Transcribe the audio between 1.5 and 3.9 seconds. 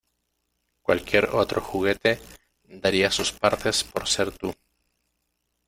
juguete daría sus partes